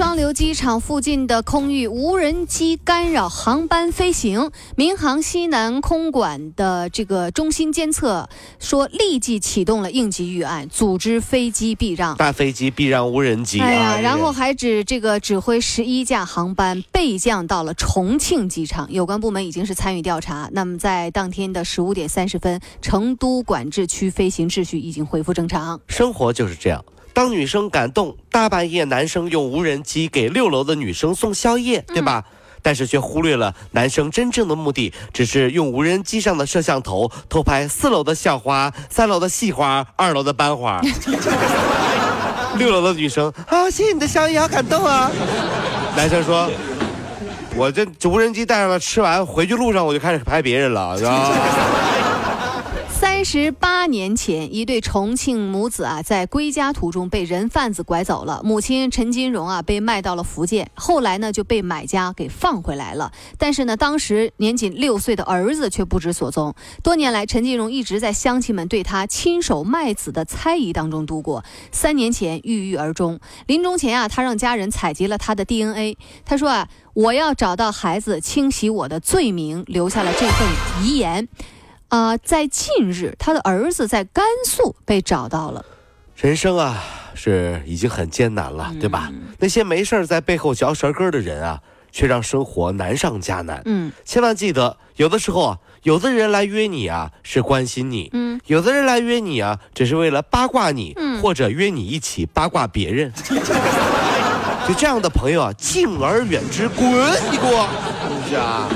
[0.00, 8.26] 双流机场附近的空域无人机干扰航班飞行，民航西南空管的这个中心监测
[8.58, 13.60] 说，立即启动了应急预案，组织飞机避让，大飞机避让无人机。
[13.60, 20.48] 哎呀，然后还指这个指挥十一架航班备降到了重庆机场，有关部门已经是参与调查。
[20.52, 25.78] 那么在当天的十五点三十分，成都管制区飞行秩序已经恢复正常。
[25.88, 26.82] 生活就是这样。
[27.20, 32.24] 当女生感动，大半夜男生用无人机给六楼的女生送宵夜，对吧？
[32.62, 40.80] 但是却忽略了男生真正的目的，只是用无人机上的摄像头偷拍四楼的校花、三楼的系花、二楼的班花。
[42.56, 45.10] 六楼的女生啊，谢谢你的宵夜，好感动啊！
[45.94, 46.50] 男生说
[47.54, 51.34] ：“我这无人机带上了，吃完回去路上我就开始拍别人了，是吧？”
[53.20, 58.40] 三十八年前，一对重庆母子啊，在归家途中被人贩子拐走了。
[58.42, 63.12] 母亲陈金荣啊，被卖到了福建，后来呢就被买家给放回来了。
[63.36, 66.54] 但是呢，当时年仅六岁的儿子却不知所踪。
[66.82, 71.44] 多年来，陈金荣一直在乡亲们对他亲手卖子的猜疑当中度过。
[71.70, 75.98] 三年前郁郁而终，临终前啊，他让家人采集了他的 DNA。
[76.24, 80.48] 他说啊，我要找到孩子，清洗我的罪名，留下了这份
[80.82, 81.28] 遗言。
[81.90, 85.64] 啊，在近日，他的儿子在甘肃被找到了。
[86.16, 86.82] 人生啊，
[87.14, 89.10] 是已经很艰难了，对吧？
[89.38, 93.60] 那些没事在背后嚼舌根的人啊，却让生活难上加难。
[93.64, 103.12] 嗯，千万记得，有的时候啊，有的人来约你啊，是关心你；嗯，有的人来约你啊，只是为了八卦你，或者约你一起八卦别人。
[104.68, 106.86] 就这样的朋友啊，敬而远之，滚
[107.32, 107.68] 你给我！
[108.28, 108.68] 是啊。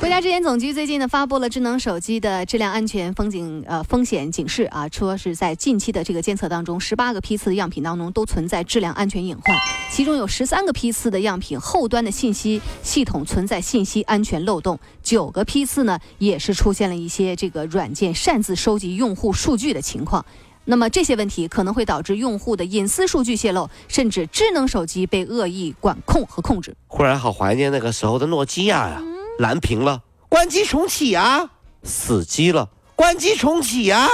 [0.00, 9.54] 国家质检总局最近呢发布了智能手机的质量安全风景呃风险警示啊，说是在近期的这个监测当中，十八个批次的样品当中都存在质量安全隐患，
[9.92, 20.24] 其中有十三个批次的样品后端的信息系统存在信息安全漏洞，九个批次呢也是出现了一些这个软件擅自收集用户数据的情况，
[20.64, 26.74] 那么这些问题可能会导致用户的隐私数据泄露，甚至智能手机被恶意管控和控制。
[26.86, 29.02] 忽然好怀念那个时候的诺基亚呀。
[29.40, 31.48] 蓝屏了，关机重启啊！
[31.82, 34.06] 死机了，关机重启啊！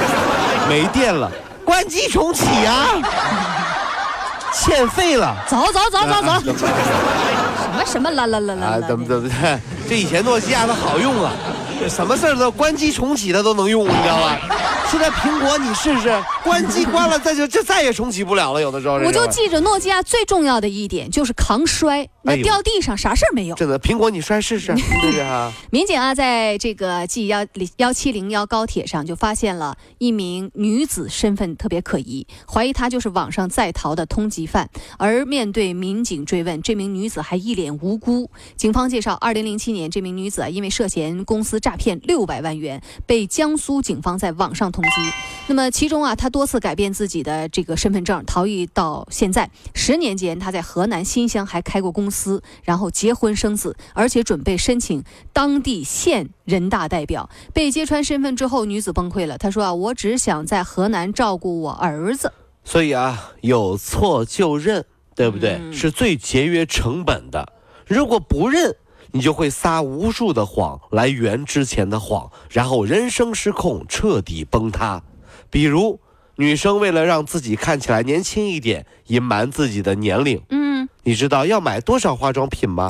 [0.66, 1.30] 没电了，
[1.62, 2.86] 关机重启啊！
[4.54, 6.54] 欠费了，走走走走走！
[6.54, 8.80] 什么什么啦啦啦啦？
[8.88, 9.60] 怎么怎么的？
[9.86, 11.32] 这以前诺基亚它好用啊，
[11.86, 14.38] 什么事儿都关机重启它都能用，你知道吧？
[14.90, 18.94] 现在苹果你试试，关机关了再就就再也重启不了了，有的时候。
[18.96, 22.06] 我就记着诺基亚最重要的一点就是抗摔。
[22.24, 23.54] 那掉地上啥事儿没有？
[23.56, 24.72] 真的，苹果你摔试试。
[25.02, 27.44] 对呀民警啊，在这个 G 幺
[27.78, 34.70] 幺七零幺高铁上就发现了一名女子，身份特别可疑，怀疑她就是网上在逃的通缉犯。
[34.98, 38.30] 而面对民警追问，这名女子还一脸无辜。
[38.56, 45.12] 警方介绍，二零零七年，这名女子啊，因为涉嫌公司诈骗六百万元，被江苏警方在网上通缉。
[45.48, 52.08] 那么其中啊，她多次改变自己的这个身份证，逃逸到现在十年间，她在河南新乡还开过公。
[52.08, 52.11] 司，
[52.62, 55.02] 然后结婚生子，而且准备申请
[55.32, 57.28] 当地县人大代表。
[57.52, 59.38] 被揭穿身份之后，女子崩溃了。
[59.38, 62.32] 她说：“啊，我只想在河南照顾我儿子。”
[62.64, 64.84] 所以啊，有错就认，
[65.16, 65.60] 对不对？
[65.72, 67.52] 是最节约成本的。
[67.86, 68.76] 如果不认，
[69.10, 75.02] 你就会撒无数的谎来圆之前的谎，然后人生失控，彻底崩塌。
[75.50, 76.00] 比如，
[76.36, 80.40] 女生为了让自己看起来年轻一点，隐瞒自己的年龄。
[80.48, 80.71] 嗯。
[81.04, 82.88] 你知道要买多少化妆品吗？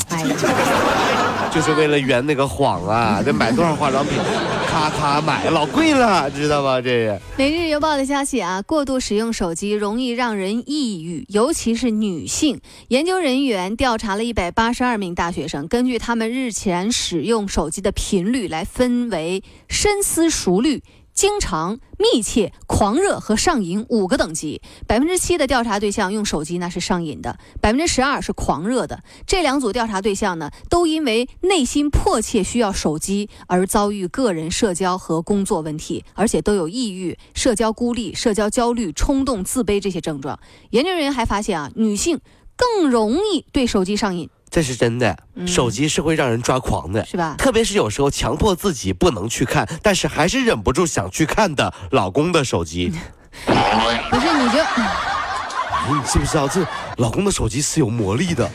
[1.50, 3.20] 就是为了圆那个谎啊！
[3.24, 4.18] 得买多少化妆品？
[4.66, 6.80] 咔咔买，老贵了，知道吗？
[6.80, 12.60] 这《每日邮报》的消息啊，过度使用手机容易让人抑郁，尤其是女性。
[12.88, 20.82] 研究人员调查了一百八十二名大学生，根据他们日前使用手机的频率来分为深思熟虑。
[21.14, 29.02] 经常、密切、狂热和上瘾五个等级，百分之七的调查对象用手机那是上瘾的，百分之十二是狂热的。
[29.26, 40.40] 这两组调查对象呢，都因为内心迫切需要手机而遭遇个人社交和工作问题，而且都有抑郁、社交孤立、社交焦虑、冲动、自卑这些症状。
[40.70, 42.20] 研究人员还发现啊，女性
[42.56, 44.30] 更容易对手机上瘾。
[44.52, 45.16] 这是真的，
[45.46, 47.34] 手机是会让人抓狂的，是吧？
[47.38, 52.92] 特别是有时候强迫自己不能去看，但是还是忍不住想去看的老公的手机。
[53.48, 56.62] 不是，你就哎，你知不知道这
[56.98, 58.46] 老公的手机是有魔力的？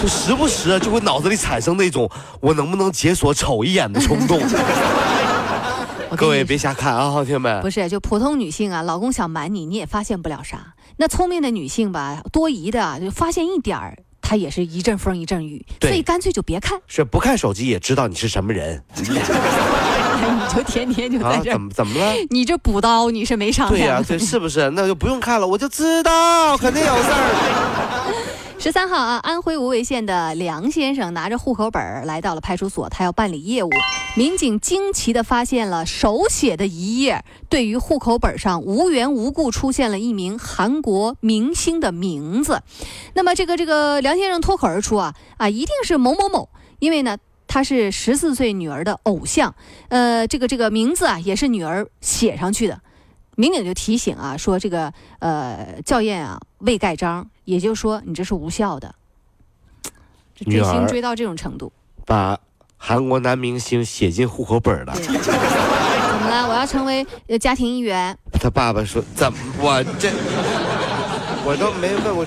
[0.00, 2.08] 就时不时就会脑子里产生那种
[2.40, 4.40] 我能不能解锁瞅一眼的冲动。
[6.16, 7.60] 各位别瞎看啊，好听们。
[7.62, 10.74] 不是，就普通女性啊，老公想瞒你，你也发现不了啥。
[10.98, 13.98] 那聪明的女性吧，多疑的啊就发现一点儿，
[14.30, 21.40] 她也是一阵风一阵雨，所以干脆就别看，是不看手机也知道你是什么人哎 你就天天就在啊？
[21.42, 21.54] 这儿。
[21.54, 22.14] 怎么怎么了？
[22.30, 24.04] 你这补刀你是没上对呀、量。
[24.04, 24.70] 对，是不是？
[24.70, 28.14] 那就不用看了，我就知道肯定有事儿。
[28.60, 33.70] 十三号啊，安徽无为县的梁先生拿着户口本儿来到了派出所，他要办理业务。
[34.14, 42.60] 民警惊奇地发现了手写的一页，对于户口本上无缘无故出现了一名韩国明星的名字。
[43.14, 47.16] 那么这个这个梁先生脱口而出啊啊，一定是某某某，因为呢。
[47.52, 49.52] 他是十四岁女儿的偶像，
[49.88, 52.80] 呃，这个这个名字啊也是女儿写上去的。
[53.40, 58.94] 民警就提醒啊，说这个呃校验啊未盖章，也就是说你这是无效的。
[60.36, 61.72] 这追星追到这种程度，
[62.04, 62.38] 把
[62.76, 64.92] 韩国男明星写进户口本了。
[65.00, 66.48] 怎么了？
[66.50, 70.10] 我要成为呃家庭一员，他爸爸说：“怎么我这
[71.42, 72.26] 我都没问我。”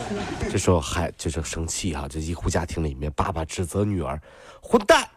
[0.49, 4.19] 这时候还就是生气哈、这一户家庭里面，爸爸指责女儿
[4.61, 5.07] ：“混蛋，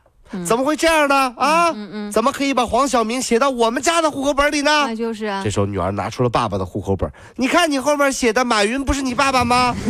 [0.45, 1.33] 怎么会这样呢？
[1.37, 9.75] 啊，嗯嗯，怎么可以把黄晓明写到我们家的户口本里呢那？”就是啊这，时候女儿拿出了爸爸的户口本，你看你后面写的马云不是你爸爸吗？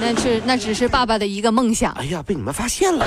[0.00, 1.92] 那是那只是爸爸的一个梦想。
[1.92, 3.06] 哎呀，被你们发现了。